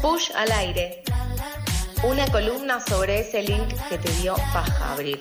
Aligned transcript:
Push 0.00 0.30
al 0.36 0.52
aire. 0.52 1.02
Una 2.04 2.24
columna 2.30 2.78
sobre 2.80 3.20
ese 3.20 3.42
link 3.42 3.68
que 3.88 3.98
te 3.98 4.12
dio 4.20 4.34
paja 4.52 4.92
abrir. 4.92 5.20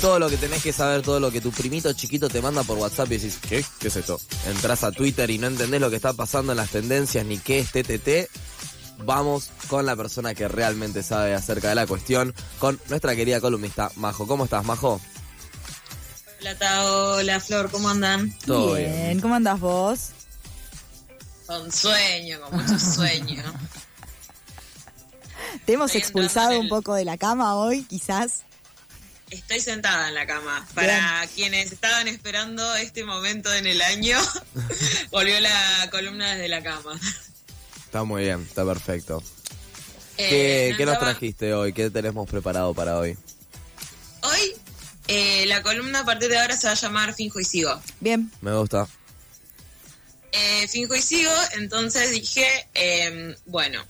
Todo 0.00 0.18
lo 0.18 0.28
que 0.28 0.36
tenés 0.36 0.62
que 0.62 0.72
saber, 0.72 1.02
todo 1.02 1.20
lo 1.20 1.30
que 1.30 1.40
tu 1.40 1.50
primito 1.50 1.92
chiquito 1.94 2.28
te 2.28 2.42
manda 2.42 2.62
por 2.64 2.76
WhatsApp 2.78 3.10
y 3.12 3.16
decís, 3.16 3.38
¿qué? 3.48 3.64
¿Qué 3.80 3.88
es 3.88 3.96
esto? 3.96 4.20
Entrás 4.46 4.84
a 4.84 4.92
Twitter 4.92 5.30
y 5.30 5.38
no 5.38 5.46
entendés 5.46 5.80
lo 5.80 5.88
que 5.88 5.96
está 5.96 6.12
pasando 6.12 6.52
en 6.52 6.56
las 6.58 6.70
tendencias 6.70 7.24
ni 7.24 7.38
qué 7.38 7.60
es 7.60 7.72
TTT. 7.72 8.45
Vamos 8.98 9.50
con 9.68 9.86
la 9.86 9.96
persona 9.96 10.34
que 10.34 10.48
realmente 10.48 11.02
sabe 11.02 11.34
acerca 11.34 11.68
de 11.68 11.74
la 11.74 11.86
cuestión, 11.86 12.34
con 12.58 12.80
nuestra 12.88 13.14
querida 13.14 13.40
columnista 13.40 13.90
Majo. 13.96 14.26
¿Cómo 14.26 14.44
estás, 14.44 14.64
Majo? 14.64 15.00
Hola 16.40 16.58
Tao, 16.58 17.16
hola 17.16 17.40
Flor, 17.40 17.70
¿cómo 17.70 17.88
andan? 17.88 18.36
Todo 18.44 18.74
bien. 18.74 18.92
bien. 18.92 19.20
¿cómo 19.20 19.34
andás 19.34 19.58
vos? 19.58 20.10
Con 21.46 21.72
sueño, 21.72 22.40
con 22.40 22.56
mucho 22.56 22.78
sueño. 22.78 23.42
Te 25.64 25.72
hemos 25.72 25.90
Estoy 25.90 26.00
expulsado 26.00 26.60
un 26.60 26.68
poco 26.68 26.94
de 26.94 27.04
la 27.04 27.16
cama 27.16 27.56
hoy, 27.56 27.84
quizás. 27.84 28.42
Estoy 29.30 29.60
sentada 29.60 30.08
en 30.08 30.14
la 30.14 30.26
cama. 30.26 30.66
Para 30.74 31.26
quienes 31.34 31.72
estaban 31.72 32.06
esperando 32.06 32.76
este 32.76 33.04
momento 33.04 33.52
en 33.52 33.66
el 33.66 33.82
año, 33.82 34.18
volvió 35.10 35.40
la 35.40 35.88
columna 35.90 36.34
desde 36.34 36.48
la 36.48 36.62
cama. 36.62 36.98
Está 37.96 38.04
muy 38.04 38.24
bien, 38.24 38.42
está 38.42 38.62
perfecto. 38.66 39.22
Eh, 40.18 40.28
¿Qué, 40.28 40.74
¿qué 40.76 40.84
nos 40.84 40.98
trajiste 40.98 41.54
hoy? 41.54 41.72
¿Qué 41.72 41.88
tenemos 41.88 42.28
preparado 42.28 42.74
para 42.74 42.98
hoy? 42.98 43.16
Hoy 44.20 44.52
eh, 45.08 45.46
la 45.46 45.62
columna 45.62 46.00
a 46.00 46.04
partir 46.04 46.28
de 46.28 46.36
ahora 46.36 46.58
se 46.58 46.66
va 46.66 46.74
a 46.74 46.76
llamar 46.76 47.14
Finjo 47.14 47.40
y 47.40 47.44
Sigo. 47.44 47.80
Bien, 48.00 48.30
Me 48.42 48.54
gusta. 48.54 48.86
Eh, 50.30 50.68
finjo 50.68 50.94
y 50.94 51.00
sigo, 51.00 51.32
entonces 51.54 52.10
dije, 52.10 52.46
eh, 52.74 53.34
bueno, 53.46 53.82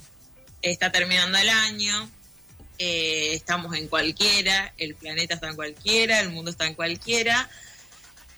está 0.62 0.92
terminando 0.92 1.36
el 1.38 1.48
año, 1.48 2.08
eh, 2.78 3.32
estamos 3.32 3.74
en 3.74 3.88
cualquiera, 3.88 4.72
el 4.78 4.94
planeta 4.94 5.34
está 5.34 5.48
en 5.48 5.56
cualquiera, 5.56 6.20
el 6.20 6.30
mundo 6.30 6.52
está 6.52 6.68
en 6.68 6.74
cualquiera, 6.74 7.50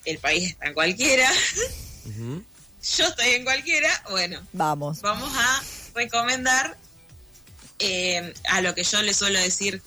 el 0.07 0.17
país 0.17 0.49
está 0.49 0.69
en 0.69 0.73
cualquiera. 0.73 1.31
Yo 2.83 3.07
estoy 3.07 3.31
en 3.31 3.45
cualquiera, 3.45 3.91
bueno, 4.11 4.41
vamos. 4.53 5.01
vamos 5.01 5.31
a 5.37 5.63
recomendar 5.95 6.77
eh, 7.79 8.35
a 8.49 8.61
lo 8.61 8.75
que 8.75 8.85
yo 8.85 9.03
le 9.03 9.15
suelo 9.15 9.39
decir 9.39 9.83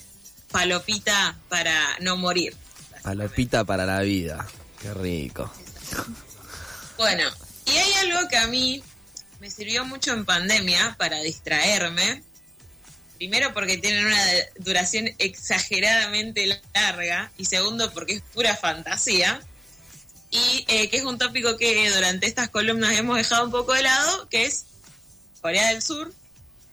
palopita 0.52 1.38
para 1.50 1.98
no 2.00 2.18
morir. 2.18 2.56
Palopita 3.04 3.64
para 3.64 3.86
la 3.86 4.02
vida. 4.02 4.46
Qué 4.82 4.94
rico. 4.94 5.52
Bueno, 6.98 7.24
y 7.66 7.72
hay 7.72 7.94
algo 7.94 8.28
que 8.28 8.38
a 8.38 8.48
mí 8.48 8.84
me 9.40 9.50
sirvió 9.50 9.86
mucho 9.86 10.14
en 10.14 10.26
pandemia 10.26 10.96
para 10.98 11.20
distraerme. 11.22 12.24
Primero 13.18 13.54
porque 13.54 13.78
tienen 13.78 14.06
una 14.06 14.24
duración 14.60 15.10
exageradamente 15.18 16.60
larga 16.74 17.32
y 17.38 17.46
segundo 17.46 17.92
porque 17.92 18.14
es 18.14 18.22
pura 18.34 18.56
fantasía. 18.56 19.42
Y 20.32 20.66
eh, 20.70 20.90
que 20.90 20.98
es 20.98 21.04
un 21.04 21.18
tópico 21.18 21.58
que 21.58 21.92
durante 21.92 22.26
estas 22.26 22.50
columnas 22.50 22.98
hemos 22.98 23.18
dejado 23.18 23.46
un 23.46 23.52
poco 23.52 23.74
de 23.74 23.84
lado, 23.84 24.30
que 24.30 24.46
es 24.46 24.66
Corea 25.42 25.70
del 25.70 25.82
Sur. 25.82 26.14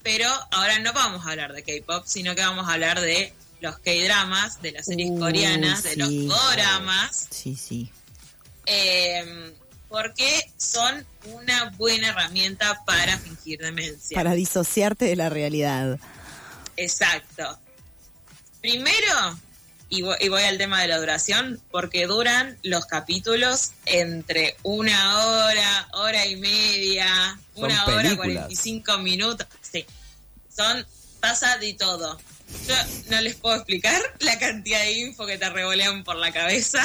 Pero 0.04 0.30
ahora 0.52 0.78
no 0.78 0.92
vamos 0.92 1.26
a 1.26 1.32
hablar 1.32 1.52
de 1.52 1.64
K-pop, 1.64 2.04
sino 2.06 2.34
que 2.34 2.40
vamos 2.40 2.68
a 2.68 2.74
hablar 2.74 3.00
de 3.00 3.34
los 3.60 3.78
K-dramas, 3.78 4.62
de 4.62 4.72
las 4.72 4.86
series 4.86 5.10
Uh, 5.10 5.18
coreanas, 5.18 5.82
de 5.82 5.96
los 5.96 6.08
doramas. 6.26 7.26
Sí, 7.30 7.56
sí. 7.56 7.90
Eh, 8.64 9.54
porque 9.88 10.50
son 10.56 11.04
una 11.24 11.70
buena 11.70 12.10
herramienta 12.10 12.84
para 12.84 13.18
fingir 13.18 13.58
demencia. 13.58 14.14
Para 14.14 14.34
disociarte 14.34 15.06
de 15.06 15.16
la 15.16 15.28
realidad. 15.30 15.98
Exacto. 16.76 17.58
Primero, 18.60 19.38
y 19.88 20.02
voy, 20.02 20.16
y 20.20 20.28
voy 20.28 20.42
al 20.42 20.58
tema 20.58 20.82
de 20.82 20.88
la 20.88 20.98
duración, 20.98 21.60
porque 21.70 22.06
duran 22.06 22.58
los 22.62 22.86
capítulos 22.86 23.72
entre 23.86 24.56
una 24.62 25.24
hora, 25.24 25.88
hora 25.94 26.26
y 26.26 26.36
media, 26.36 27.38
Son 27.54 27.64
una 27.64 27.84
hora, 27.86 27.96
películas. 27.96 28.44
45 28.44 28.98
minutos. 28.98 29.46
Sí, 29.62 29.86
son, 30.54 30.86
pasa 31.20 31.56
de 31.58 31.72
todo. 31.74 32.20
Yo 32.66 32.74
no 33.10 33.20
les 33.20 33.34
puedo 33.36 33.56
explicar 33.56 34.00
la 34.20 34.38
cantidad 34.38 34.80
de 34.80 34.92
info 34.92 35.26
que 35.26 35.38
te 35.38 35.48
revolean 35.48 36.04
por 36.04 36.16
la 36.16 36.32
cabeza. 36.32 36.82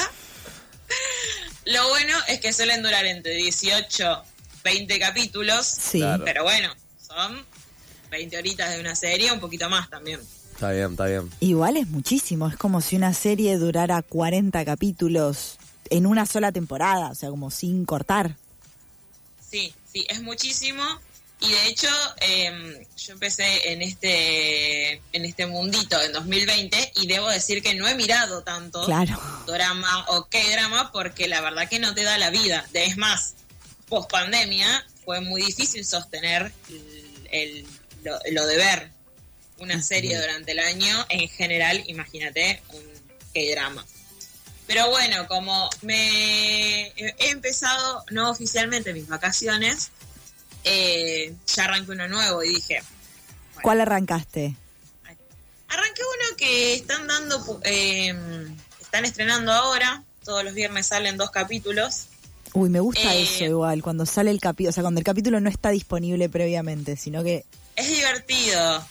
Lo 1.64 1.88
bueno 1.88 2.16
es 2.28 2.40
que 2.40 2.52
suelen 2.52 2.82
durar 2.82 3.06
entre 3.06 3.34
18, 3.34 4.24
20 4.62 4.98
capítulos, 4.98 5.66
Sí. 5.66 6.02
Pero 6.24 6.42
bueno, 6.42 6.74
son 7.06 7.44
20 8.10 8.36
horitas 8.36 8.74
de 8.74 8.80
una 8.80 8.94
serie, 8.94 9.32
un 9.32 9.40
poquito 9.40 9.68
más 9.70 9.88
también. 9.88 10.20
Está 10.54 10.70
bien, 10.70 10.92
está 10.92 11.06
bien. 11.06 11.30
Igual 11.40 11.76
es 11.76 11.88
muchísimo. 11.88 12.48
Es 12.48 12.56
como 12.56 12.80
si 12.80 12.96
una 12.96 13.12
serie 13.12 13.56
durara 13.58 14.02
40 14.02 14.64
capítulos 14.64 15.56
en 15.90 16.06
una 16.06 16.26
sola 16.26 16.52
temporada, 16.52 17.10
o 17.10 17.14
sea, 17.14 17.28
como 17.30 17.50
sin 17.50 17.84
cortar. 17.84 18.36
Sí, 19.50 19.74
sí, 19.92 20.06
es 20.08 20.22
muchísimo. 20.22 20.82
Y 21.40 21.50
de 21.50 21.66
hecho, 21.66 21.88
eh, 22.22 22.86
yo 22.96 23.12
empecé 23.12 23.72
en 23.72 23.82
este, 23.82 24.92
en 25.12 25.24
este 25.24 25.46
mundito 25.46 26.00
en 26.00 26.12
2020 26.12 26.92
y 27.02 27.06
debo 27.06 27.28
decir 27.28 27.62
que 27.62 27.74
no 27.74 27.86
he 27.86 27.94
mirado 27.94 28.42
tanto 28.42 28.84
Claro. 28.86 29.20
drama 29.46 30.06
o 30.08 30.26
qué 30.30 30.50
drama 30.52 30.90
porque 30.92 31.28
la 31.28 31.40
verdad 31.42 31.68
que 31.68 31.80
no 31.80 31.92
te 31.94 32.02
da 32.04 32.16
la 32.16 32.30
vida. 32.30 32.64
De- 32.72 32.84
Es 32.86 32.96
más, 32.96 33.34
post 33.88 34.10
pandemia 34.10 34.86
fue 35.04 35.20
muy 35.20 35.42
difícil 35.42 35.84
sostener 35.84 36.52
el, 36.70 37.28
el- 37.30 37.66
lo, 38.04 38.18
lo 38.32 38.46
de 38.46 38.56
ver 38.56 38.93
una 39.58 39.82
serie 39.82 40.18
durante 40.20 40.52
el 40.52 40.58
año. 40.58 41.04
En 41.08 41.28
general, 41.28 41.82
imagínate 41.86 42.62
un 42.72 42.82
K-drama. 43.34 43.84
Pero 44.66 44.88
bueno, 44.90 45.26
como 45.28 45.68
me 45.82 46.86
he 46.96 47.14
empezado 47.30 48.02
no 48.10 48.30
oficialmente 48.30 48.94
mis 48.94 49.06
vacaciones, 49.08 49.90
eh, 50.64 51.34
ya 51.46 51.64
arranqué 51.64 51.92
uno 51.92 52.08
nuevo 52.08 52.42
y 52.42 52.54
dije, 52.54 52.82
¿Cuál 53.62 53.80
arrancaste? 53.82 54.56
Arranqué 55.68 56.02
uno 56.02 56.36
que 56.36 56.74
están 56.74 57.06
dando, 57.06 57.40
pu- 57.44 57.60
eh, 57.64 58.14
están 58.80 59.04
estrenando 59.04 59.52
ahora. 59.52 60.02
Todos 60.24 60.44
los 60.44 60.54
viernes 60.54 60.86
salen 60.86 61.16
dos 61.16 61.30
capítulos. 61.30 62.06
Uy, 62.54 62.70
me 62.70 62.80
gusta 62.80 63.14
Eh, 63.14 63.22
eso 63.22 63.44
igual, 63.44 63.82
cuando 63.82 64.06
sale 64.06 64.30
el 64.30 64.40
capítulo, 64.40 64.70
o 64.70 64.72
sea, 64.72 64.82
cuando 64.82 65.00
el 65.00 65.04
capítulo 65.04 65.40
no 65.40 65.50
está 65.50 65.70
disponible 65.70 66.28
previamente, 66.28 66.96
sino 66.96 67.22
que 67.24 67.44
Es 67.76 67.88
divertido. 67.88 68.86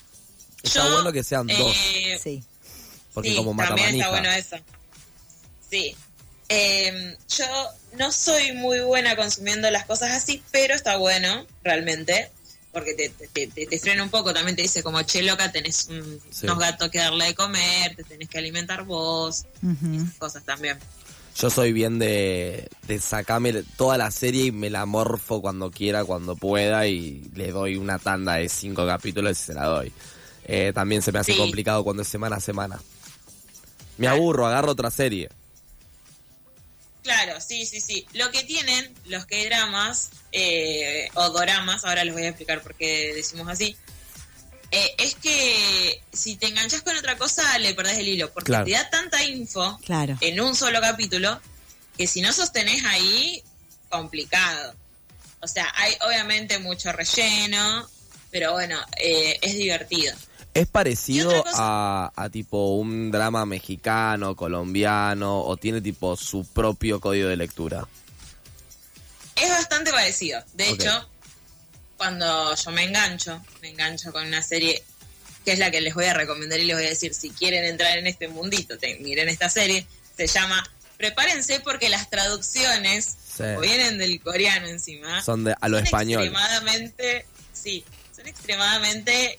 Está 0.64 0.90
bueno 0.92 1.12
que 1.12 1.22
sean 1.22 1.46
dos. 1.46 1.76
eh, 1.94 2.18
sí. 2.22 2.42
Porque 3.12 3.30
sí, 3.30 3.36
como 3.36 3.54
también 3.62 3.94
está 3.94 4.10
bueno 4.10 4.30
eso. 4.30 4.56
Sí. 5.70 5.94
Eh, 6.48 7.16
yo 7.36 7.44
no 7.98 8.12
soy 8.12 8.52
muy 8.52 8.80
buena 8.80 9.16
consumiendo 9.16 9.70
las 9.70 9.84
cosas 9.86 10.10
así, 10.12 10.42
pero 10.50 10.74
está 10.74 10.96
bueno, 10.96 11.46
realmente. 11.62 12.30
Porque 12.72 12.94
te, 12.94 13.08
te, 13.10 13.46
te- 13.46 13.66
te 13.66 13.78
frena 13.78 14.02
un 14.02 14.10
poco, 14.10 14.34
también 14.34 14.56
te 14.56 14.62
dice 14.62 14.82
como, 14.82 15.00
che, 15.02 15.22
loca, 15.22 15.52
tenés 15.52 15.86
un- 15.88 16.20
Sí. 16.32 16.44
unos 16.46 16.58
gatos 16.58 16.90
que 16.90 16.98
darle 16.98 17.26
de 17.26 17.34
comer, 17.36 17.94
te 17.94 18.02
tenés 18.02 18.28
que 18.28 18.38
alimentar 18.38 18.82
vos, 18.84 19.44
Ujú. 19.62 19.94
esas 19.94 20.14
cosas 20.18 20.44
también. 20.44 20.76
Yo 21.40 21.50
soy 21.50 21.72
bien 21.72 21.98
de, 22.00 22.68
de 22.88 23.00
sacarme 23.00 23.52
toda 23.76 23.96
la 23.96 24.10
serie 24.10 24.46
y 24.46 24.52
me 24.52 24.70
la 24.70 24.86
morfo 24.86 25.40
cuando 25.40 25.70
quiera, 25.70 26.04
cuando 26.04 26.34
pueda 26.36 26.86
y 26.88 27.30
le 27.34 27.52
doy 27.52 27.76
una 27.76 27.98
tanda 28.00 28.34
de 28.34 28.48
cinco 28.48 28.84
capítulos 28.86 29.38
y 29.40 29.42
se 29.46 29.54
la 29.54 29.66
doy. 29.66 29.92
Eh, 30.46 30.72
también 30.74 31.02
se 31.02 31.10
me 31.12 31.18
hace 31.18 31.32
Sí. 31.32 31.38
complicado 31.38 31.82
cuando 31.84 32.02
es 32.02 32.08
semana 32.08 32.36
a 32.36 32.40
semana. 32.40 32.80
Me 33.96 34.08
aburro, 34.08 34.46
agarro 34.46 34.72
otra 34.72 34.90
serie. 34.90 35.28
Claro, 37.02 37.40
sí, 37.40 37.66
sí, 37.66 37.80
sí. 37.80 38.06
Lo 38.14 38.30
que 38.30 38.42
tienen 38.44 38.92
los 39.06 39.26
que 39.26 39.44
dramas 39.46 40.10
eh, 40.32 41.08
o 41.14 41.30
doramas, 41.30 41.84
ahora 41.84 42.02
les 42.04 42.14
voy 42.14 42.24
a 42.24 42.28
explicar 42.28 42.62
por 42.62 42.74
qué 42.74 43.12
decimos 43.14 43.46
así, 43.48 43.76
eh, 44.70 44.94
es 44.98 45.14
que 45.14 46.02
si 46.12 46.36
te 46.36 46.46
enganchas 46.46 46.82
con 46.82 46.96
otra 46.96 47.16
cosa 47.16 47.58
le 47.58 47.74
perdés 47.74 47.98
el 47.98 48.08
hilo, 48.08 48.32
porque 48.32 48.46
Claro. 48.48 48.64
te 48.64 48.72
da 48.72 48.88
tanta 48.90 49.22
info 49.22 49.78
Claro. 49.84 50.16
en 50.20 50.40
un 50.40 50.56
solo 50.56 50.80
capítulo 50.80 51.40
que 51.96 52.06
si 52.06 52.20
no 52.22 52.32
sostenés 52.32 52.82
ahí, 52.84 53.42
complicado. 53.90 54.74
O 55.40 55.46
sea, 55.46 55.70
hay 55.76 55.92
obviamente 56.06 56.58
mucho 56.58 56.90
relleno, 56.90 57.88
pero 58.30 58.52
bueno, 58.52 58.80
eh, 58.96 59.38
es 59.42 59.54
divertido. 59.54 60.16
¿Es 60.54 60.68
parecido 60.68 61.44
a, 61.54 62.12
a 62.14 62.28
tipo 62.30 62.74
un 62.76 63.10
drama 63.10 63.44
mexicano, 63.44 64.36
colombiano 64.36 65.40
o 65.40 65.56
tiene 65.56 65.80
tipo 65.80 66.16
su 66.16 66.46
propio 66.46 67.00
código 67.00 67.28
de 67.28 67.36
lectura? 67.36 67.86
Es 69.34 69.50
bastante 69.50 69.90
parecido. 69.90 70.40
De 70.52 70.70
hecho, 70.70 71.08
cuando 71.96 72.54
yo 72.54 72.70
me 72.70 72.84
engancho, 72.84 73.42
me 73.62 73.70
engancho 73.70 74.12
con 74.12 74.24
una 74.26 74.42
serie 74.42 74.84
que 75.44 75.52
es 75.52 75.58
la 75.58 75.70
que 75.72 75.80
les 75.80 75.92
voy 75.92 76.04
a 76.06 76.14
recomendar 76.14 76.58
y 76.60 76.64
les 76.64 76.76
voy 76.76 76.86
a 76.86 76.88
decir, 76.90 77.12
si 77.14 77.30
quieren 77.30 77.64
entrar 77.64 77.98
en 77.98 78.06
este 78.06 78.28
mundito, 78.28 78.78
te- 78.78 78.98
miren 79.00 79.28
esta 79.28 79.50
serie, 79.50 79.86
se 80.16 80.26
llama 80.28 80.64
Prepárense 80.96 81.60
porque 81.60 81.88
las 81.88 82.08
traducciones, 82.10 83.16
Sí. 83.36 83.42
vienen 83.60 83.98
del 83.98 84.20
coreano 84.22 84.68
encima, 84.68 85.20
Son 85.24 85.42
de, 85.42 85.54
a 85.60 85.68
lo 85.68 85.78
son 85.78 85.84
español. 85.86 86.22
extremadamente, 86.22 87.26
sí, 87.52 87.84
son 88.14 88.28
extremadamente 88.28 89.36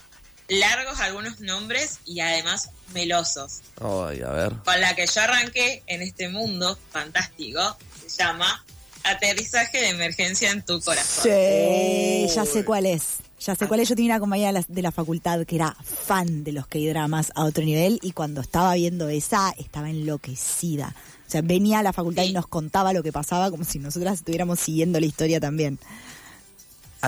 largos 0.47 0.99
algunos 0.99 1.39
nombres 1.39 1.99
y 2.05 2.19
además 2.19 2.69
melosos. 2.93 3.61
Ay, 3.81 4.21
a 4.21 4.29
ver. 4.31 4.53
Con 4.63 4.79
la 4.79 4.95
que 4.95 5.05
yo 5.07 5.21
arranqué 5.21 5.83
en 5.87 6.01
este 6.01 6.29
mundo 6.29 6.77
fantástico, 6.91 7.77
se 8.05 8.23
llama 8.23 8.63
Aterrizaje 9.03 9.77
de 9.79 9.89
emergencia 9.89 10.51
en 10.51 10.63
tu 10.63 10.79
corazón. 10.81 11.23
Sí, 11.23 12.27
ya 12.33 12.45
sé 12.45 12.63
cuál 12.65 12.85
es. 12.85 13.03
Ya 13.39 13.53
sé 13.55 13.67
cuál 13.67 13.79
es. 13.81 13.89
Yo 13.89 13.95
tenía 13.95 14.13
una 14.13 14.19
compañera 14.19 14.47
de 14.47 14.53
la, 14.59 14.65
de 14.67 14.81
la 14.81 14.91
facultad 14.91 15.45
que 15.45 15.55
era 15.57 15.75
fan 15.83 16.43
de 16.43 16.51
los 16.53 16.65
K-dramas 16.67 17.31
a 17.35 17.43
otro 17.43 17.63
nivel 17.63 17.99
y 18.01 18.11
cuando 18.13 18.41
estaba 18.41 18.73
viendo 18.73 19.07
esa 19.09 19.53
estaba 19.59 19.89
enloquecida. 19.91 20.95
O 21.27 21.29
sea, 21.29 21.41
venía 21.41 21.79
a 21.79 21.83
la 21.83 21.93
facultad 21.93 22.23
Sí. 22.23 22.29
y 22.29 22.33
nos 22.33 22.47
contaba 22.47 22.93
lo 22.93 23.03
que 23.03 23.11
pasaba 23.11 23.51
como 23.51 23.63
si 23.63 23.77
nosotras 23.79 24.19
estuviéramos 24.19 24.59
siguiendo 24.59 24.99
la 24.99 25.05
historia 25.05 25.39
también. 25.39 25.77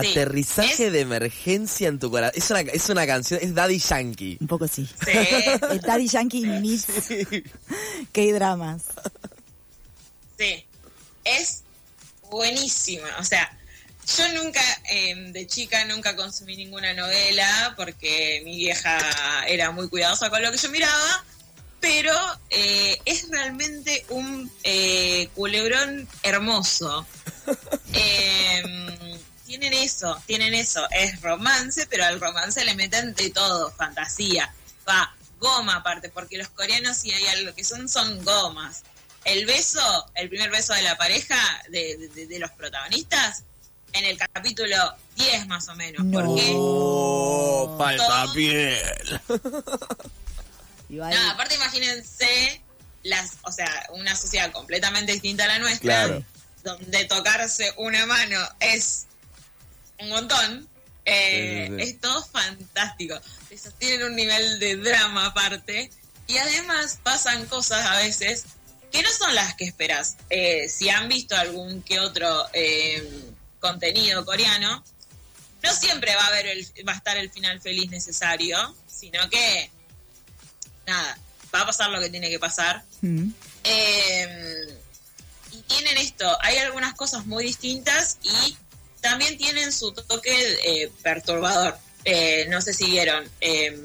Sí. 0.02 0.10
Aterrizaje 0.10 0.86
Es- 0.86 0.92
de 0.92 1.00
emergencia 1.00 1.88
en 1.88 1.98
tu 1.98 2.10
corazón. 2.10 2.32
Es 2.36 2.50
una, 2.50 2.60
es 2.60 2.88
una 2.88 3.06
canción, 3.06 3.40
es 3.42 3.54
Daddy 3.54 3.78
Yankee. 3.78 4.38
Un 4.40 4.46
poco 4.46 4.66
sí. 4.68 4.86
Sí. 5.04 5.10
El 5.70 5.80
Daddy 5.80 6.08
Yankee 6.08 6.46
meets 6.46 6.86
K-dramas. 8.12 8.82
Sí, 10.38 10.64
es 11.24 11.62
buenísima. 12.30 13.08
O 13.18 13.24
sea, 13.24 13.50
yo 14.16 14.32
nunca, 14.40 14.60
eh, 14.88 15.16
de 15.32 15.46
chica, 15.48 15.84
nunca 15.86 16.14
consumí 16.14 16.56
ninguna 16.56 16.94
novela 16.94 17.74
porque 17.76 18.40
mi 18.44 18.56
vieja 18.56 18.98
era 19.48 19.72
muy 19.72 19.88
cuidadosa 19.88 20.30
con 20.30 20.40
lo 20.40 20.52
que 20.52 20.58
yo 20.58 20.70
miraba, 20.70 21.24
pero 21.80 22.14
eh, 22.50 22.98
es 23.04 23.28
realmente 23.30 24.06
un 24.10 24.48
eh, 24.62 25.28
culebrón 25.34 26.06
hermoso. 26.22 27.04
Eh, 27.94 28.62
tienen 29.48 29.72
eso, 29.72 30.20
tienen 30.26 30.52
eso. 30.54 30.86
Es 30.90 31.20
romance, 31.22 31.86
pero 31.88 32.04
al 32.04 32.20
romance 32.20 32.62
le 32.64 32.74
meten 32.74 33.14
de 33.14 33.30
todo, 33.30 33.70
fantasía. 33.72 34.52
Va, 34.88 35.14
goma 35.40 35.76
aparte, 35.76 36.10
porque 36.10 36.36
los 36.38 36.48
coreanos 36.48 36.98
si 36.98 37.10
hay 37.12 37.26
algo 37.28 37.54
que 37.54 37.64
son, 37.64 37.88
son 37.88 38.22
gomas. 38.24 38.82
El 39.24 39.46
beso, 39.46 39.80
el 40.14 40.28
primer 40.28 40.50
beso 40.50 40.74
de 40.74 40.82
la 40.82 40.96
pareja, 40.96 41.36
de, 41.70 42.10
de- 42.14 42.26
de 42.26 42.38
los 42.38 42.50
protagonistas, 42.52 43.42
en 43.94 44.04
el 44.04 44.18
capítulo 44.18 44.76
10 45.16 45.46
más 45.46 45.66
o 45.68 45.74
menos. 45.74 46.04
No. 46.04 46.20
Porque, 46.20 46.52
Oh, 46.54 47.76
falta 47.78 48.06
Todo- 48.24 48.32
piel. 48.34 49.20
Igual, 50.90 51.10
nada, 51.10 51.32
aparte 51.32 51.54
imagínense, 51.54 52.62
las, 53.02 53.32
o 53.42 53.52
sea, 53.52 53.86
una 53.90 54.14
sociedad 54.16 54.50
completamente 54.52 55.12
distinta 55.12 55.44
a 55.44 55.48
la 55.48 55.58
nuestra, 55.58 55.80
Claro. 56.06 56.24
donde 56.64 57.04
tocarse 57.04 57.72
una 57.76 58.06
mano 58.06 58.38
es 58.60 59.06
un 60.00 60.08
montón. 60.10 60.68
eh, 61.04 61.66
Sí, 61.68 61.76
sí, 61.76 61.84
sí. 61.84 61.90
Es 61.90 62.00
todo 62.00 62.24
fantástico. 62.24 63.20
Esos 63.50 63.74
tienen 63.74 64.04
un 64.04 64.16
nivel 64.16 64.58
de 64.58 64.76
drama 64.76 65.26
aparte. 65.26 65.90
Y 66.26 66.36
además 66.36 66.98
pasan 67.02 67.46
cosas 67.46 67.86
a 67.86 67.96
veces 67.96 68.44
que 68.92 69.02
no 69.02 69.08
son 69.10 69.34
las 69.34 69.54
que 69.54 69.64
esperas. 69.64 70.16
Eh, 70.30 70.68
si 70.68 70.88
han 70.90 71.08
visto 71.08 71.36
algún 71.36 71.82
que 71.82 72.00
otro 72.00 72.46
eh, 72.52 73.30
contenido 73.60 74.24
coreano, 74.24 74.84
no 75.62 75.74
siempre 75.74 76.14
va 76.14 76.24
a 76.24 76.26
haber 76.28 76.46
el, 76.46 76.66
va 76.86 76.92
a 76.92 76.96
estar 76.96 77.16
el 77.16 77.30
final 77.30 77.60
feliz 77.60 77.90
necesario, 77.90 78.76
sino 78.86 79.28
que 79.30 79.70
nada, 80.86 81.18
va 81.54 81.62
a 81.62 81.66
pasar 81.66 81.90
lo 81.90 82.00
que 82.00 82.10
tiene 82.10 82.28
que 82.28 82.38
pasar. 82.38 82.84
Mm. 83.00 83.30
Eh, 83.64 84.78
y 85.52 85.62
tienen 85.62 85.98
esto, 85.98 86.36
hay 86.40 86.58
algunas 86.58 86.94
cosas 86.94 87.26
muy 87.26 87.44
distintas 87.44 88.18
y 88.22 88.56
también 89.10 89.38
tienen 89.38 89.72
su 89.72 89.92
toque 89.92 90.32
eh, 90.64 90.90
perturbador. 91.02 91.76
Eh, 92.04 92.46
no 92.48 92.60
sé 92.60 92.72
si 92.74 92.86
vieron 92.86 93.24
eh, 93.40 93.78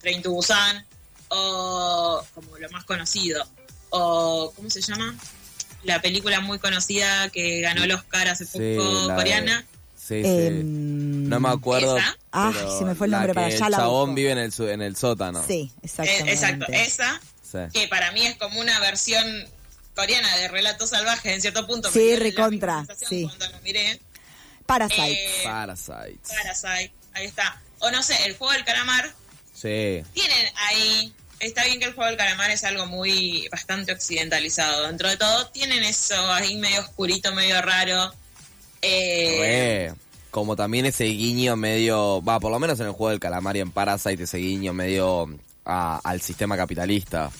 Train 0.00 0.22
to 0.22 0.30
Busan 0.32 0.84
o 1.28 2.22
como 2.34 2.58
lo 2.58 2.68
más 2.70 2.84
conocido, 2.84 3.46
o 3.90 4.52
¿cómo 4.54 4.68
se 4.70 4.80
llama? 4.82 5.16
La 5.84 6.00
película 6.02 6.40
muy 6.40 6.58
conocida 6.58 7.28
que 7.30 7.60
ganó 7.60 7.84
el 7.84 7.92
Oscar 7.92 8.28
hace 8.28 8.44
Sí, 8.44 8.74
poco, 8.76 9.08
de- 9.08 9.14
coreana. 9.14 9.64
Sí, 9.96 10.22
sí. 10.22 10.28
Em, 10.28 11.28
no 11.28 11.40
me 11.40 11.48
acuerdo. 11.48 11.96
¿Esa? 11.96 12.16
Ah, 12.32 12.52
se 12.78 12.84
me 12.84 12.94
fue 12.94 13.06
el 13.06 13.12
la 13.12 13.18
nombre 13.18 13.34
para 13.34 13.46
allá, 13.46 13.66
El 13.66 13.72
chabón 13.72 14.14
vive 14.14 14.32
en 14.32 14.38
el, 14.38 14.52
su- 14.52 14.68
en 14.68 14.82
el 14.82 14.96
sótano. 14.96 15.42
Sí, 15.46 15.70
Eh, 15.74 15.78
exactamente. 15.84 16.32
exacto, 16.32 16.66
esa, 16.72 17.20
Sí. 17.50 17.58
que 17.80 17.88
para 17.88 18.10
mí 18.12 18.26
es 18.26 18.36
como 18.36 18.60
una 18.60 18.78
versión 18.80 19.24
coreana 19.94 20.36
de 20.38 20.48
Relatos 20.48 20.90
Salvajes 20.90 21.32
en 21.32 21.40
cierto 21.40 21.66
punto. 21.66 21.90
Sí, 21.90 22.16
recontra, 22.16 22.84
sí. 23.08 23.24
Cuando 23.24 23.46
lo 23.56 23.62
miré. 23.62 24.00
Parasite. 24.66 25.12
Eh, 25.12 25.44
Parasites. 25.44 26.28
Parasite, 26.28 26.92
ahí 27.14 27.26
está. 27.26 27.60
O 27.80 27.90
no 27.90 28.02
sé, 28.02 28.16
el 28.26 28.36
juego 28.36 28.52
del 28.52 28.64
calamar, 28.64 29.12
Sí. 29.54 30.02
tienen 30.14 30.52
ahí, 30.68 31.12
está 31.40 31.64
bien 31.64 31.78
que 31.80 31.86
el 31.86 31.94
juego 31.94 32.08
del 32.08 32.16
calamar 32.18 32.50
es 32.50 32.64
algo 32.64 32.86
muy, 32.86 33.48
bastante 33.50 33.92
occidentalizado 33.92 34.86
dentro 34.86 35.08
de 35.08 35.16
todo, 35.16 35.48
tienen 35.48 35.82
eso 35.84 36.14
ahí 36.32 36.56
medio 36.56 36.80
oscurito, 36.80 37.32
medio 37.34 37.60
raro. 37.62 38.12
Eh, 38.80 39.90
Re. 39.94 40.00
Como 40.30 40.56
también 40.56 40.86
ese 40.86 41.04
guiño 41.04 41.56
medio. 41.56 42.22
Va, 42.22 42.40
por 42.40 42.50
lo 42.50 42.58
menos 42.58 42.80
en 42.80 42.86
el 42.86 42.92
juego 42.92 43.10
del 43.10 43.20
calamar 43.20 43.56
y 43.56 43.60
en 43.60 43.70
Parasite, 43.70 44.22
ese 44.24 44.38
guiño 44.38 44.72
medio 44.72 45.28
a- 45.64 46.00
al 46.02 46.20
sistema 46.22 46.56
capitalista. 46.56 47.30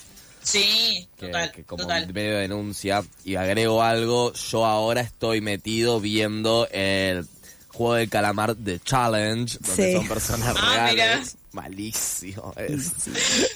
Sí, 0.43 1.09
Que, 1.19 1.27
total, 1.27 1.53
que 1.53 1.65
como 1.65 1.83
total. 1.85 2.12
medio 2.12 2.39
denuncia. 2.39 3.03
Y 3.25 3.37
agrego 3.37 3.83
algo, 3.83 4.33
yo 4.33 4.65
ahora 4.67 5.00
estoy 5.00 5.41
metido 5.41 6.00
viendo 6.00 6.67
el 6.73 7.27
juego 7.69 7.94
del 7.94 8.09
calamar 8.09 8.56
de 8.56 8.81
Challenge, 8.81 9.59
donde 9.61 9.87
Sí. 9.87 9.93
son 9.97 10.09
personas 10.09 10.55
Ah, 10.59 10.91
reales. 10.93 11.37
Malísimo, 11.53 12.55
es, 12.56 12.93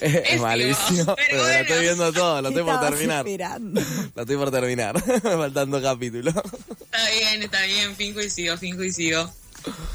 es 0.01 0.39
malísimo. 0.41 1.15
pero 1.15 1.43
lo 1.43 1.49
estoy 1.49 1.81
viendo 1.81 2.13
todo, 2.13 2.41
lo 2.43 2.49
estoy 2.49 2.63
por 2.63 2.79
terminar. 2.79 3.25
esperando. 3.27 3.81
Lo 4.15 4.21
estoy 4.21 4.37
por 4.37 4.51
terminar. 4.51 5.01
Faltando 5.21 5.81
capítulos. 5.81 6.35
Está 6.35 7.09
bien, 7.19 7.41
está 7.43 7.61
bien, 7.63 7.95
finjo 7.95 8.21
y 8.21 8.29
sigo, 8.29 8.55
finjo 8.57 8.83
y 8.83 8.91
sigo. 8.91 9.29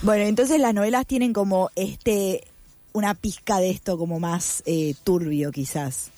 Bueno, 0.02 0.24
entonces 0.24 0.60
las 0.60 0.74
novelas 0.74 1.06
tienen 1.06 1.32
como 1.32 1.70
este 1.76 2.44
una 2.92 3.14
pizca 3.14 3.58
de 3.60 3.70
esto 3.70 3.96
como 3.96 4.18
más 4.20 4.62
eh, 4.66 4.94
turbio 5.04 5.50
quizás. 5.52 6.10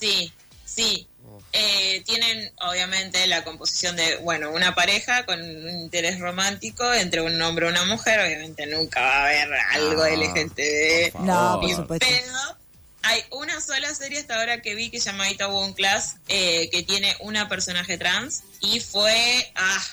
Sí, 0.00 0.32
sí. 0.64 1.08
Eh, 1.52 2.02
tienen 2.04 2.52
obviamente 2.60 3.26
la 3.26 3.42
composición 3.44 3.96
de, 3.96 4.16
bueno, 4.18 4.50
una 4.50 4.74
pareja 4.74 5.24
con 5.24 5.40
un 5.40 5.68
interés 5.80 6.18
romántico 6.20 6.92
entre 6.92 7.22
un 7.22 7.40
hombre 7.42 7.66
y 7.66 7.70
una 7.70 7.84
mujer. 7.84 8.20
Obviamente 8.20 8.66
nunca 8.66 9.00
va 9.00 9.16
a 9.16 9.22
haber 9.24 9.48
algo 9.72 10.02
Ah, 10.02 10.10
LGTB. 10.10 11.18
No, 11.20 11.58
por 11.60 11.74
supuesto. 11.74 12.06
pedo. 12.06 12.56
Hay 13.02 13.24
una 13.30 13.60
sola 13.60 13.94
serie 13.94 14.18
hasta 14.18 14.36
ahora 14.38 14.60
que 14.62 14.74
vi 14.74 14.90
que 14.90 15.00
se 15.00 15.10
llama 15.10 15.30
Itaewon 15.30 15.74
Class, 15.74 16.16
eh, 16.28 16.68
que 16.70 16.82
tiene 16.82 17.14
una 17.20 17.48
personaje 17.48 17.96
trans 17.96 18.42
y 18.60 18.80
fue, 18.80 19.50
ah, 19.54 19.84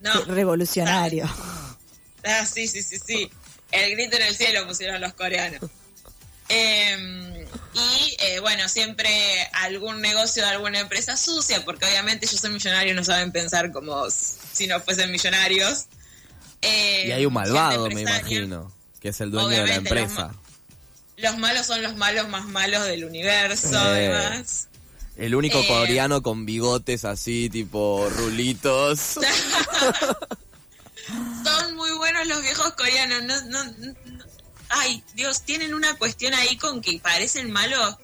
no, 0.00 0.24
Revolucionario. 0.24 1.28
Ah, 2.24 2.46
sí, 2.46 2.68
sí, 2.68 2.82
sí, 2.84 2.98
sí. 3.04 3.28
El 3.72 3.90
grito 3.96 4.14
en 4.14 4.22
el 4.22 4.36
cielo 4.36 4.64
pusieron 4.68 5.00
los 5.00 5.12
coreanos. 5.14 5.60
Eh, 6.48 7.41
y 7.74 8.16
eh, 8.20 8.40
bueno, 8.40 8.68
siempre 8.68 9.48
algún 9.54 10.00
negocio 10.00 10.42
de 10.44 10.50
alguna 10.50 10.80
empresa 10.80 11.16
sucia, 11.16 11.64
porque 11.64 11.86
obviamente 11.86 12.26
ellos 12.26 12.40
son 12.40 12.52
millonarios, 12.52 12.94
no 12.96 13.04
saben 13.04 13.32
pensar 13.32 13.72
como 13.72 14.08
si 14.10 14.66
no 14.66 14.80
fuesen 14.80 15.10
millonarios. 15.10 15.86
Eh, 16.60 17.04
Y 17.08 17.12
hay 17.12 17.26
un 17.26 17.32
malvado, 17.32 17.88
me 17.88 18.02
imagino, 18.02 18.72
que 19.00 19.08
es 19.08 19.20
el 19.20 19.30
dueño 19.30 19.48
de 19.48 19.56
la 19.58 19.66
los 19.66 19.76
empresa. 19.78 20.34
Los 21.16 21.38
malos 21.38 21.66
son 21.66 21.82
los 21.82 21.96
malos 21.96 22.28
más 22.28 22.44
malos 22.46 22.84
del 22.84 23.04
universo, 23.04 23.74
Eh. 23.94 24.08
además. 24.08 24.68
El 25.16 25.34
único 25.34 25.58
Eh. 25.60 25.66
coreano 25.68 26.22
con 26.22 26.46
bigotes 26.46 27.04
así, 27.04 27.48
tipo 27.50 28.08
rulitos. 28.16 29.18
Son 31.44 31.76
muy 31.76 31.90
buenos 31.92 32.26
los 32.26 32.40
viejos 32.42 32.72
coreanos. 32.74 33.22
No, 33.24 33.40
no, 33.42 33.64
no- 33.64 34.21
ay, 34.74 35.02
Dios, 35.14 35.42
tienen 35.42 35.74
una 35.74 35.94
cuestión 35.96 36.34
ahí 36.34 36.56
con 36.56 36.80
que 36.80 36.98
parecen 36.98 37.50
malos 37.50 37.96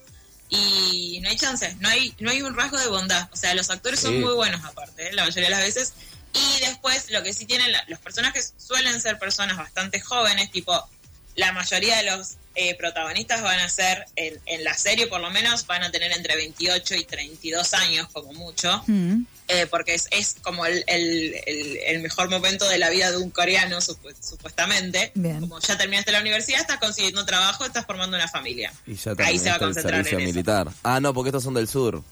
y 0.49 1.19
no 1.21 1.29
hay 1.29 1.35
chances. 1.37 1.77
No 1.77 1.89
hay, 1.89 2.15
no 2.19 2.31
hay 2.31 2.41
un 2.41 2.55
rasgo 2.55 2.77
de 2.77 2.87
bondad. 2.87 3.29
O 3.31 3.35
sea, 3.35 3.53
los 3.53 3.69
actores 3.69 3.99
son 3.99 4.19
muy 4.21 4.33
buenos 4.33 4.63
aparte, 4.65 5.07
¿eh? 5.09 5.13
la 5.13 5.23
mayoría 5.23 5.49
de 5.49 5.55
las 5.55 5.61
veces. 5.61 5.93
Y 6.33 6.59
después, 6.61 7.09
lo 7.11 7.23
que 7.23 7.33
sí 7.33 7.45
tienen 7.45 7.71
la- 7.71 7.83
los 7.87 7.99
personajes 7.99 8.53
suelen 8.57 8.99
ser 9.01 9.17
personas 9.19 9.57
bastante 9.57 9.99
jóvenes, 9.99 10.51
tipo, 10.51 10.87
la 11.35 11.51
mayoría 11.53 11.97
de 11.97 12.03
los 12.03 12.37
eh, 12.61 12.75
protagonistas 12.75 13.41
van 13.41 13.59
a 13.59 13.69
ser, 13.69 14.05
en, 14.17 14.37
en 14.45 14.63
la 14.65 14.73
serie 14.73 15.07
por 15.07 15.21
lo 15.21 15.29
menos, 15.31 15.65
van 15.65 15.83
a 15.83 15.91
tener 15.91 16.11
entre 16.11 16.35
28 16.35 16.95
y 16.95 17.05
32 17.05 17.73
años 17.73 18.07
como 18.11 18.33
mucho. 18.33 18.83
Mm. 18.87 19.23
eh, 19.51 19.65
porque 19.65 19.95
es, 19.95 20.07
es 20.11 20.35
como 20.43 20.65
el, 20.67 20.83
el- 20.85 21.33
el- 21.47 21.77
el 21.77 21.99
mejor 22.01 22.29
momento 22.29 22.67
de 22.69 22.77
la 22.77 22.89
vida 22.91 23.09
de 23.11 23.17
un 23.17 23.31
coreano, 23.31 23.77
supu- 23.79 24.13
supuestamente. 24.21 25.11
Bien. 25.15 25.39
Como 25.39 25.59
ya 25.59 25.75
terminaste 25.77 26.11
la 26.11 26.19
universidad, 26.21 26.61
estás 26.61 26.77
consiguiendo 26.77 27.25
trabajo, 27.25 27.65
estás 27.65 27.85
formando 27.85 28.15
una 28.17 28.27
familia. 28.27 28.71
Y 28.85 28.93
ya 28.95 29.13
Ahí 29.19 29.39
se 29.39 29.45
va 29.45 29.53
a 29.53 29.55
el 29.55 29.59
concentrar 29.61 29.95
servicio 29.95 30.17
en 30.19 30.23
eso. 30.25 30.33
militar. 30.33 30.67
Ah, 30.83 30.99
no, 30.99 31.13
porque 31.15 31.29
estos 31.29 31.43
son 31.43 31.55
del 31.55 31.67
sur. 31.67 32.03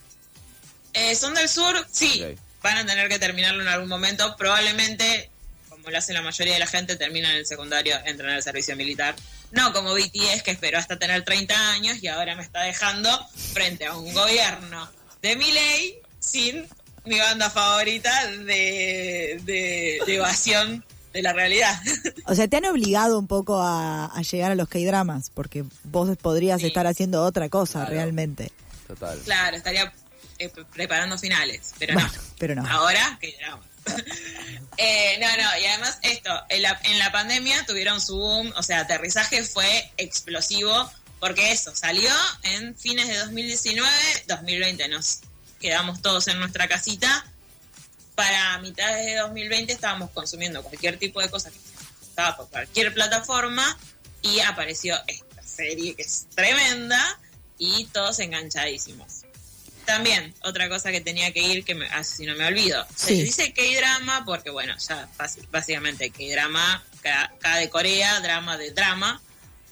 Eh, 0.94 1.14
son 1.14 1.34
del 1.34 1.48
sur, 1.48 1.86
sí, 1.92 2.24
van 2.62 2.78
a 2.78 2.86
tener 2.86 3.08
que 3.08 3.18
terminarlo 3.20 3.62
en 3.62 3.68
algún 3.68 3.88
momento. 3.88 4.34
Probablemente, 4.36 5.30
como 5.88 5.92
lo 5.92 5.98
hace 6.00 6.12
la 6.12 6.20
mayoría 6.20 6.52
de 6.52 6.60
la 6.60 6.66
gente, 6.66 6.96
terminan 6.96 7.34
el 7.34 7.46
secundario, 7.46 7.96
entran 8.04 8.28
al 8.32 8.42
servicio 8.42 8.76
militar. 8.76 9.16
No 9.52 9.72
como 9.72 9.94
BTS, 9.94 10.42
que 10.42 10.50
esperó 10.50 10.76
hasta 10.76 10.98
tener 10.98 11.24
30 11.24 11.70
años 11.70 12.02
y 12.02 12.08
ahora 12.08 12.36
me 12.36 12.42
está 12.42 12.60
dejando 12.64 13.08
frente 13.54 13.86
a 13.86 13.96
un 13.96 14.12
gobierno 14.12 14.86
de 15.22 15.36
mi 15.36 15.50
ley 15.50 15.98
sin 16.20 16.66
mi 17.06 17.18
banda 17.18 17.48
favorita 17.48 18.26
de, 18.26 19.40
de, 19.44 19.98
de 20.06 20.14
evasión 20.16 20.84
de 21.14 21.22
la 21.22 21.32
realidad. 21.32 21.80
O 22.26 22.34
sea, 22.34 22.46
te 22.48 22.58
han 22.58 22.66
obligado 22.66 23.18
un 23.18 23.26
poco 23.26 23.62
a, 23.62 24.04
a 24.14 24.20
llegar 24.20 24.50
a 24.52 24.54
los 24.54 24.68
K-dramas, 24.68 25.30
porque 25.32 25.64
vos 25.84 26.14
podrías 26.18 26.60
Sí. 26.60 26.66
estar 26.66 26.86
haciendo 26.86 27.24
otra 27.24 27.48
cosa 27.48 27.78
Claro. 27.86 27.94
realmente. 27.94 28.52
Total. 28.86 29.18
claro, 29.24 29.56
estaría 29.56 29.90
eh, 30.38 30.50
pre- 30.50 30.66
preparando 30.66 31.16
finales, 31.16 31.72
pero 31.78 31.94
no. 31.94 32.06
Pero 32.38 32.54
no. 32.56 32.68
Ahora, 32.68 33.16
que 33.18 33.34
drama. 33.40 33.62
Eh, 34.80 35.18
no, 35.18 35.26
no, 35.26 35.58
y 35.58 35.66
además 35.66 35.98
esto, 36.02 36.30
en 36.48 36.62
la, 36.62 37.10
pandemia 37.10 37.66
tuvieron 37.66 38.00
su 38.00 38.16
boom, 38.16 38.52
o 38.56 38.62
sea, 38.62 38.82
aterrizaje 38.82 39.42
fue 39.42 39.90
explosivo, 39.96 40.88
porque 41.18 41.50
eso, 41.50 41.74
salió 41.74 42.12
en 42.44 42.76
fines 42.76 43.08
de 43.08 43.16
2019, 43.16 43.90
2020 44.28 44.86
nos 44.86 45.22
quedamos 45.58 46.00
todos 46.00 46.28
en 46.28 46.38
nuestra 46.38 46.68
casita, 46.68 47.26
para 48.14 48.58
mitad 48.58 48.94
de 48.94 49.16
2020 49.16 49.72
estábamos 49.72 50.10
consumiendo 50.10 50.62
cualquier 50.62 50.96
tipo 50.96 51.20
de 51.20 51.28
cosa 51.28 51.50
que 51.50 51.58
estaba 52.00 52.36
por 52.36 52.48
cualquier 52.48 52.94
plataforma 52.94 53.76
y 54.22 54.38
apareció 54.40 54.96
esta 55.08 55.42
serie 55.42 55.96
que 55.96 56.02
es 56.02 56.28
tremenda 56.36 57.18
y 57.58 57.86
todos 57.86 58.20
enganchadísimos. 58.20 59.17
También, 59.88 60.34
otra 60.42 60.68
cosa 60.68 60.92
que 60.92 61.00
tenía 61.00 61.32
que 61.32 61.40
ir, 61.40 61.64
que 61.64 61.74
me, 61.74 61.86
ah, 61.86 62.04
si 62.04 62.26
no 62.26 62.34
me 62.36 62.44
olvido. 62.44 62.86
Se 62.94 63.06
Sí. 63.08 63.22
dice 63.22 63.54
K-drama 63.54 64.22
porque, 64.26 64.50
bueno, 64.50 64.74
ya 64.78 65.08
básicamente 65.50 66.10
K-drama, 66.10 66.84
K, 67.02 67.32
K 67.40 67.56
de 67.56 67.70
Corea, 67.70 68.20
drama 68.20 68.58
de 68.58 68.70
drama. 68.72 69.22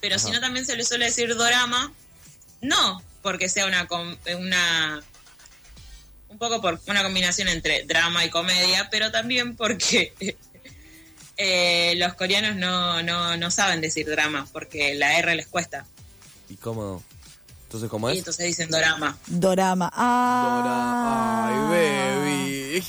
Pero 0.01 0.17
si 0.17 0.31
no, 0.31 0.39
también 0.39 0.65
se 0.65 0.75
le 0.75 0.83
suele 0.83 1.05
decir 1.05 1.35
dorama. 1.35 1.93
No 2.61 3.03
porque 3.21 3.47
sea 3.47 3.67
una, 3.67 3.87
una. 4.39 5.03
Un 6.29 6.37
poco 6.39 6.61
por 6.61 6.81
una 6.87 7.03
combinación 7.03 7.47
entre 7.49 7.83
drama 7.85 8.25
y 8.25 8.31
comedia, 8.31 8.89
pero 8.89 9.11
también 9.11 9.55
porque 9.55 10.13
eh, 11.37 11.93
los 11.97 12.15
coreanos 12.15 12.55
no, 12.55 13.03
no, 13.03 13.37
no 13.37 13.51
saben 13.51 13.81
decir 13.81 14.07
drama, 14.07 14.47
porque 14.51 14.95
la 14.95 15.19
R 15.19 15.35
les 15.35 15.47
cuesta. 15.47 15.85
¿Y 16.49 16.55
cómo? 16.55 17.03
Entonces, 17.67 17.89
¿cómo 17.89 18.09
Y 18.09 18.13
es? 18.13 18.17
entonces 18.19 18.45
dicen 18.45 18.69
dorama. 18.69 19.17
Dorama. 19.27 19.91
Ah. 19.93 21.49
Dora. 21.51 21.73
Ay, 21.73 22.81
baby. 22.81 22.87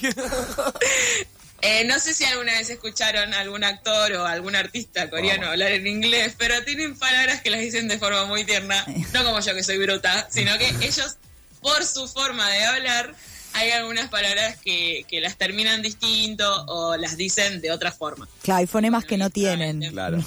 Eh, 1.60 1.84
no 1.86 1.98
sé 1.98 2.14
si 2.14 2.24
alguna 2.24 2.52
vez 2.52 2.70
escucharon 2.70 3.34
a 3.34 3.40
algún 3.40 3.64
actor 3.64 4.12
o 4.12 4.24
algún 4.24 4.54
artista 4.54 5.10
coreano 5.10 5.40
Vamos. 5.40 5.52
hablar 5.54 5.72
en 5.72 5.88
inglés, 5.88 6.36
pero 6.38 6.62
tienen 6.64 6.96
palabras 6.96 7.42
que 7.42 7.50
las 7.50 7.58
dicen 7.60 7.88
de 7.88 7.98
forma 7.98 8.26
muy 8.26 8.44
tierna, 8.44 8.84
no 9.12 9.24
como 9.24 9.40
yo 9.40 9.54
que 9.56 9.64
soy 9.64 9.76
bruta, 9.78 10.28
sino 10.30 10.56
que 10.56 10.68
ellos, 10.68 11.16
por 11.60 11.84
su 11.84 12.06
forma 12.06 12.48
de 12.48 12.64
hablar, 12.64 13.12
hay 13.54 13.72
algunas 13.72 14.08
palabras 14.08 14.56
que, 14.64 15.04
que 15.08 15.20
las 15.20 15.36
terminan 15.36 15.82
distinto 15.82 16.64
o 16.66 16.96
las 16.96 17.16
dicen 17.16 17.60
de 17.60 17.72
otra 17.72 17.90
forma. 17.90 18.28
Claro, 18.44 18.58
hay 18.60 18.68
fonemas 18.68 19.04
que 19.04 19.16
no 19.16 19.28
tienen. 19.28 19.80
Claro. 19.90 20.22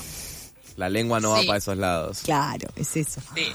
La 0.75 0.89
lengua 0.89 1.21
no 1.21 1.31
va 1.31 1.43
para 1.47 1.59
esos 1.59 1.77
lados. 1.77 2.19
Claro, 2.25 2.67
es 2.75 2.97
eso. 2.97 3.21
Sí. 3.33 3.53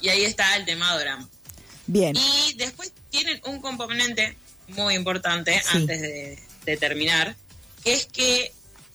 Y 0.00 0.08
ahí 0.08 0.24
está 0.24 0.56
el 0.56 0.64
tema 0.64 0.96
drama. 0.98 1.28
Bien. 1.86 2.16
Y 2.16 2.54
después 2.54 2.92
tienen 3.10 3.40
un 3.46 3.60
componente 3.60 4.36
muy 4.68 4.94
importante 4.94 5.60
Sí. 5.62 5.78
antes 5.78 6.00
de, 6.00 6.38
de 6.64 6.76
terminar, 6.76 7.34
que 7.84 7.92
es 7.94 8.06
que 8.06 8.52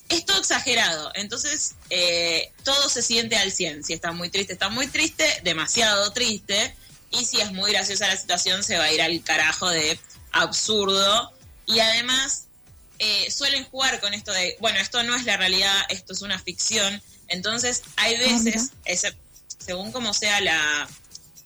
es 0.09 0.25
todo 0.25 0.37
exagerado. 0.39 1.11
Entonces, 1.15 1.75
eh, 1.89 2.51
todo 2.63 2.89
se 2.89 3.01
siente 3.01 3.35
al 3.37 3.51
100. 3.51 3.83
Si 3.83 3.93
está 3.93 4.11
muy 4.11 4.29
triste, 4.29 4.53
está 4.53 4.69
muy 4.69 4.87
triste, 4.87 5.25
demasiado 5.43 6.11
triste. 6.13 6.75
Y 7.11 7.25
si 7.25 7.41
es 7.41 7.51
muy 7.51 7.71
graciosa 7.71 8.07
la 8.07 8.15
situación, 8.17 8.63
se 8.63 8.77
va 8.77 8.85
a 8.85 8.91
ir 8.93 9.01
al 9.01 9.21
carajo 9.23 9.69
de 9.69 9.99
absurdo. 10.31 11.31
Y 11.65 11.79
además, 11.79 12.43
eh, 12.99 13.29
suelen 13.31 13.63
jugar 13.65 13.99
con 13.99 14.13
esto 14.13 14.31
de, 14.31 14.55
bueno, 14.59 14.79
esto 14.79 15.01
no 15.03 15.15
es 15.15 15.25
la 15.25 15.37
realidad, 15.37 15.75
esto 15.89 16.13
es 16.13 16.21
una 16.21 16.39
ficción. 16.39 17.01
Entonces, 17.27 17.81
hay 17.97 18.17
mira. 18.17 18.31
veces, 18.43 18.71
según 19.65 19.91
como 19.91 20.13
sea 20.13 20.41
la, 20.41 20.87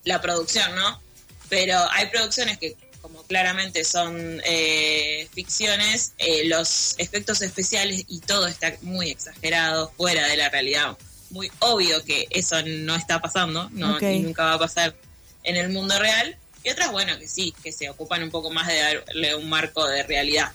la 0.04 0.22
producción, 0.22 0.76
¿no? 0.76 1.02
Pero 1.48 1.80
hay 1.92 2.08
producciones 2.08 2.58
que, 2.58 2.76
como 3.02 3.24
claramente 3.24 3.84
son 3.84 4.42
eh, 4.46 5.28
ficciones, 5.34 6.14
eh, 6.18 6.44
los 6.48 6.96
efectos 7.00 7.42
especiales 7.42 8.04
y 8.08 8.20
todo 8.20 8.48
está 8.48 8.76
muy 8.82 9.10
exagerado, 9.10 9.92
fuera 9.98 10.28
de 10.28 10.38
la 10.38 10.50
realidad. 10.50 10.98
Muy 11.32 11.52
obvio 11.60 12.04
que 12.04 12.28
eso 12.32 12.62
no 12.64 12.96
está 12.96 13.22
pasando, 13.22 13.70
no 13.72 13.98
y 14.02 14.20
nunca 14.20 14.44
va 14.46 14.54
a 14.54 14.60
pasar 14.60 14.96
en 15.44 15.56
el 15.56 15.70
mundo 15.70 15.98
real. 16.00 16.38
Y 16.64 16.72
otras, 16.72 16.92
bueno, 16.92 17.18
que 17.18 17.28
sí, 17.28 17.54
que 17.64 17.72
se 17.72 17.90
ocupan 17.90 18.22
un 18.22 18.32
poco 18.32 18.50
más 18.52 18.68
de 18.68 18.78
darle 18.80 19.36
un 19.36 19.48
marco 19.48 19.88
de 19.88 20.04
realidad. 20.04 20.52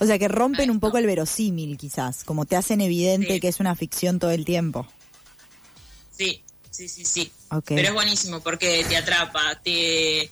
O 0.00 0.04
sea, 0.04 0.18
que 0.18 0.26
rompen 0.26 0.68
un 0.70 0.80
poco 0.80 0.98
el 0.98 1.06
verosímil, 1.06 1.78
quizás. 1.78 2.24
Como 2.24 2.44
te 2.44 2.56
hacen 2.56 2.80
evidente 2.80 3.34
Sí. 3.34 3.40
que 3.40 3.46
es 3.48 3.60
una 3.60 3.76
ficción 3.76 4.18
todo 4.18 4.32
el 4.32 4.44
tiempo. 4.44 4.88
Sí, 6.16 6.42
sí, 6.72 6.88
sí, 6.88 7.04
sí. 7.04 7.32
Pero 7.66 7.88
es 7.88 7.94
buenísimo 7.94 8.40
porque 8.40 8.84
te 8.88 8.96
atrapa, 8.96 9.60
te 9.62 10.30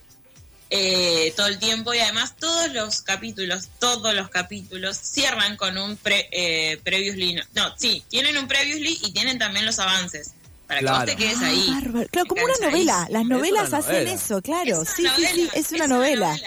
eh, 0.73 1.32
todo 1.37 1.47
el 1.49 1.59
tiempo 1.59 1.92
y 1.94 1.99
además 1.99 2.37
todos 2.38 2.73
los 2.73 3.02
capítulos, 3.02 3.68
todos 3.78 4.14
los 4.14 4.28
capítulos 4.28 4.97
cierran 4.97 5.56
con 5.56 5.76
un 5.78 5.97
pre, 5.97 6.28
eh, 6.32 6.78
previously. 6.85 7.35
No, 7.35 7.42
no, 7.54 7.75
sí, 7.76 8.02
tienen 8.09 8.37
un 8.38 8.47
previously 8.47 8.99
y 9.02 9.12
tienen 9.12 9.38
también 9.38 9.66
los 9.66 9.78
avances 9.80 10.32
para 10.68 10.80
que 10.80 10.87
vos 10.87 11.04
te 11.04 11.16
quedes 11.16 11.38
Ah, 11.42 11.47
ahí. 11.47 11.66
bárbaro. 11.68 12.09
Claro, 12.09 12.28
como 12.28 12.42
una 12.44 12.70
novela. 12.70 13.06
Las 13.11 13.25
novelas 13.26 13.73
hacen 13.73 13.94
novela. 14.04 14.12
eso, 14.12 14.40
claro. 14.40 14.82
Es 14.82 14.99
una 14.99 15.16
sí, 15.16 15.25
sí, 15.26 15.26
sí, 15.35 15.40
novela, 15.40 15.52
es 15.54 15.73
una 15.73 15.87
novela. 15.88 16.40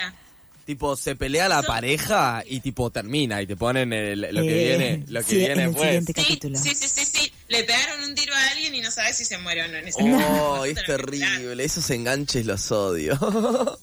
Tipo, 0.66 0.96
se 0.96 1.18
pelea 1.18 1.50
la 1.50 1.62
pareja 1.64 2.42
y 2.48 2.62
tipo 2.62 2.90
termina 2.90 3.42
y 3.42 3.48
te 3.48 3.58
ponen 3.58 3.92
el- 3.92 4.22
lo 4.22 4.42
que 4.44 4.56
Eh, 4.56 4.64
viene, 4.78 5.04
lo 5.10 5.20
que 5.20 5.26
sí, 5.26 5.36
viene 5.36 5.54
en 5.56 5.60
el 5.60 5.72
pues. 5.74 5.84
siguiente 5.84 6.14
Sí, 6.16 6.22
capítulo. 6.24 6.58
sí, 6.58 6.74
sí, 6.74 6.88
sí, 6.88 7.06
sí. 7.06 7.33
Le 7.50 7.64
pegaron 7.64 8.04
un 8.04 8.16
tiro 8.16 8.34
a 8.34 8.48
alguien 8.52 8.74
y 8.74 8.82
no 8.82 8.90
sabes 8.90 9.18
si 9.18 9.26
se 9.26 9.38
muere 9.38 9.64
o 9.64 9.68
no 9.68 9.78
en 9.78 9.88
ese 9.88 10.02
Oh, 10.02 10.08
momento. 10.08 10.66
es 10.66 10.74
que 10.76 10.80
esperás. 10.82 11.06
terrible. 11.06 11.64
Esos 11.64 11.90
enganches 11.90 12.46
los 12.46 12.72
odio. 12.72 13.18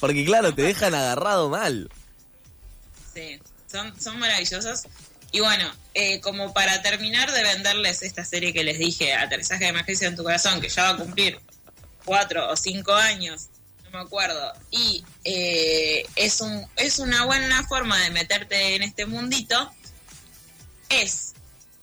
Porque 0.00 0.24
claro, 0.24 0.54
te 0.54 0.62
dejan 0.62 0.94
agarrado 0.94 1.48
mal. 1.48 1.90
Sí, 3.14 3.40
son, 3.70 3.98
son 4.00 4.18
maravillosos. 4.18 4.82
Y 5.32 5.40
bueno, 5.40 5.68
eh, 5.94 6.20
como 6.20 6.52
para 6.52 6.82
terminar 6.82 7.32
de 7.32 7.42
venderles 7.42 8.02
esta 8.02 8.24
serie 8.24 8.52
que 8.52 8.62
les 8.62 8.78
dije, 8.78 9.14
Aterrizaje 9.14 9.64
de 9.64 9.70
Emergencia 9.70 10.06
en 10.06 10.14
tu 10.16 10.22
Corazón, 10.22 10.60
que 10.60 10.68
ya 10.68 10.84
va 10.84 10.90
a 10.90 10.96
cumplir 10.96 11.40
cuatro 12.04 12.48
o 12.50 12.56
cinco 12.56 12.92
años, 12.92 13.46
no 13.84 13.90
me 13.90 13.98
acuerdo, 13.98 14.52
y 14.70 15.04
eh, 15.24 16.06
es, 16.14 16.40
un, 16.40 16.64
es 16.76 16.98
una 17.00 17.24
buena 17.24 17.66
forma 17.66 17.98
de 18.04 18.10
meterte 18.10 18.76
en 18.76 18.82
este 18.84 19.06
mundito, 19.06 19.72
es, 20.88 21.34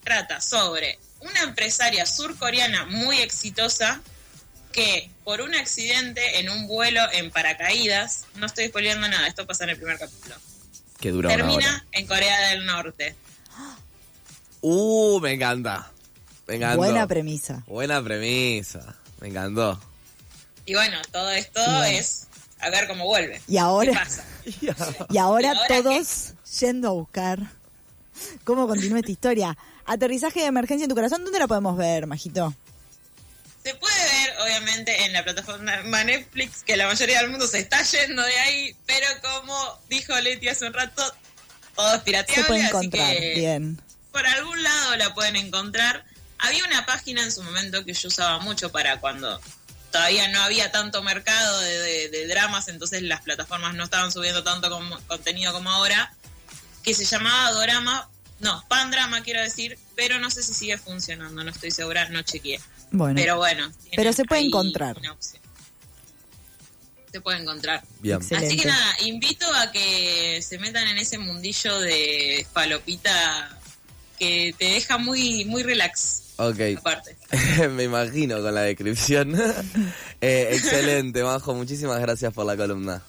trata 0.04 0.42
sobre 0.42 1.00
una 1.22 1.42
empresaria 1.44 2.06
surcoreana 2.06 2.86
muy 2.86 3.20
exitosa 3.20 4.02
que 4.72 5.10
por 5.24 5.42
un 5.42 5.54
accidente 5.54 6.40
en 6.40 6.50
un 6.50 6.66
vuelo 6.68 7.02
en 7.12 7.30
paracaídas, 7.32 8.26
no 8.36 8.46
estoy 8.46 8.68
spoileando 8.70 9.08
nada, 9.08 9.28
esto 9.28 9.46
pasa 9.46 9.66
en 9.66 9.72
el 9.72 9.78
primer 9.78 10.00
capítulo, 10.00 10.36
Que 11.00 11.12
dura 11.12 11.28
una 11.30 11.36
hora. 11.36 11.46
termina 11.54 11.86
en 11.92 12.08
Corea 12.08 12.50
del 12.50 12.66
Norte. 12.66 13.16
Uh, 14.62 15.20
me 15.20 15.34
encanta. 15.34 15.92
Me 16.48 16.56
encantó. 16.56 16.78
Buena 16.78 17.08
premisa. 17.08 17.64
Buena 17.68 18.04
premisa. 18.04 18.96
Me 19.20 19.28
encantó. 19.30 19.80
Y 20.66 20.74
bueno, 20.74 21.02
todo 21.12 21.32
esto 21.32 21.84
es 21.84 22.28
a 22.60 22.70
ver 22.70 22.88
cómo 22.88 23.06
vuelve. 23.06 23.42
Y 23.48 23.58
ahora- 23.58 23.92
¿Qué 23.94 24.00
pasa? 24.00 24.26
Y 24.62 24.70
ahora, 24.70 25.06
¿Y 25.10 25.18
ahora 25.18 25.68
todos 25.68 26.34
yendo 26.60 26.88
a 26.90 26.92
buscar 26.92 27.40
cómo 28.44 28.68
continúa 28.68 29.00
esta 29.00 29.12
historia. 29.12 29.58
Aterrizaje 29.92 30.40
de 30.42 30.46
emergencia 30.46 30.86
en 30.86 30.90
tu 30.90 30.96
corazón, 30.96 31.24
¿dónde 31.24 31.40
la 31.40 31.48
podemos 31.48 31.76
ver, 31.78 32.08
Majito? 32.08 32.56
Se 33.64 33.76
puede 33.76 33.96
ver, 34.04 34.34
obviamente, 34.42 35.06
en 35.06 35.14
la 35.14 35.24
plataforma 35.24 36.04
Netflix, 36.04 36.64
que 36.64 36.78
la 36.78 36.88
mayoría 36.88 37.20
del 37.20 37.30
mundo 37.30 37.46
se 37.48 37.60
está 37.60 37.84
yendo 37.84 38.24
de 38.24 38.40
ahí, 38.40 38.76
pero 38.88 39.06
como 39.22 39.80
dijo 39.90 40.14
Leti 40.20 40.48
hace 40.48 40.66
un 40.66 40.74
rato, 40.74 41.04
todo 41.76 41.96
es 41.96 42.02
pirateable, 42.02 42.42
Se 42.44 42.48
puede 42.48 42.62
así 42.64 42.70
encontrar. 42.70 43.16
que 43.18 43.34
Bien. 43.36 43.82
por 44.12 44.26
algún 44.26 44.64
lado 44.64 44.96
la 44.98 45.14
pueden 45.14 45.36
encontrar. 45.36 46.06
Había 46.40 46.66
una 46.66 46.86
página 46.88 47.22
en 47.22 47.32
su 47.32 47.44
momento 47.44 47.86
que 47.86 47.94
yo 47.94 48.08
usaba 48.08 48.40
mucho 48.40 48.72
para 48.72 49.00
cuando 49.00 49.40
todavía 49.92 50.28
no 50.30 50.42
había 50.42 50.72
tanto 50.72 51.04
mercado 51.04 51.60
de, 51.60 51.78
de- 51.80 52.10
de 52.10 52.28
dramas, 52.28 52.68
entonces 52.70 53.02
las 53.04 53.22
plataformas 53.22 53.76
no 53.76 53.84
estaban 53.84 54.12
subiendo 54.12 54.42
tanto 54.44 54.70
contenido 55.08 55.54
como 55.54 55.70
ahora, 55.70 56.14
que 56.82 56.94
se 56.96 57.06
llamaba 57.06 57.52
Dorama, 57.52 58.10
no, 58.42 58.64
Pandrama 58.68 59.22
quiero 59.24 59.42
decir, 59.42 59.78
pero 59.96 60.20
no 60.20 60.30
sé 60.30 60.44
si 60.44 60.54
sigue 60.54 60.78
funcionando, 60.78 61.44
no 61.44 61.52
estoy 61.52 61.72
segura, 61.72 62.10
no 62.10 62.22
chequeé. 62.24 62.60
Bueno, 62.92 63.16
Pero 63.16 63.38
bueno. 63.38 63.72
Pero 63.96 64.12
se 64.12 64.26
puede 64.26 64.42
encontrar. 64.42 64.98
una 64.98 65.14
opción. 65.14 65.42
Se 67.12 67.22
puede 67.22 67.40
encontrar. 67.40 67.84
Bien. 68.00 68.18
Excelente. 68.18 68.48
Así 68.48 68.58
que 68.58 68.68
nada, 68.68 68.96
invito 69.06 69.46
a 69.56 69.72
que 69.72 70.42
se 70.42 70.58
metan 70.60 70.88
en 70.88 70.98
ese 70.98 71.18
mundillo 71.18 71.80
de 71.80 72.46
falopita 72.54 73.58
que 74.18 74.54
te 74.58 74.66
deja 74.66 74.98
muy, 74.98 75.46
muy 75.46 75.64
relax, 75.64 76.24
Ok. 76.38 76.60
aparte. 76.78 77.18
Me 77.70 77.84
imagino 77.84 78.42
con 78.42 78.54
la 78.56 78.62
descripción. 78.62 79.36
Eh, 80.24 80.50
excelente, 80.52 81.24
Majo. 81.24 81.56
Muchísimas 81.56 82.00
gracias 82.00 82.32
por 82.32 82.46
la 82.46 82.56
columna. 82.56 83.02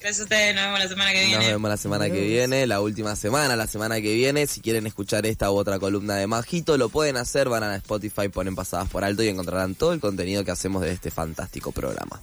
Gracias 0.00 0.20
a 0.20 0.22
ustedes, 0.24 0.54
nos 0.54 0.64
vemos 0.64 0.78
la 0.78 0.88
semana 0.88 1.10
que 1.12 1.18
Nos 1.22 1.28
viene. 1.28 1.46
vemos 1.46 1.70
la 1.70 1.76
semana 1.76 2.08
que 2.08 2.20
viene, 2.20 2.66
la 2.68 2.80
última 2.80 3.16
semana, 3.16 3.56
la 3.56 3.66
semana 3.66 3.96
que 4.00 4.14
viene. 4.14 4.46
Si 4.46 4.60
quieren 4.60 4.86
escuchar 4.86 5.26
esta 5.26 5.50
u 5.50 5.56
otra 5.56 5.80
columna 5.80 6.14
de 6.14 6.28
Majito, 6.28 6.76
lo 6.78 6.88
pueden 6.88 7.16
hacer. 7.16 7.48
Van 7.48 7.64
a 7.64 7.74
Spotify, 7.76 8.28
ponen 8.28 8.54
pasadas 8.54 8.88
por 8.88 9.02
alto 9.02 9.24
y 9.24 9.28
encontrarán 9.28 9.74
todo 9.74 9.92
el 9.92 10.00
contenido 10.00 10.44
que 10.44 10.52
hacemos 10.52 10.82
de 10.82 10.92
este 10.92 11.10
fantástico 11.10 11.72
programa. 11.72 12.20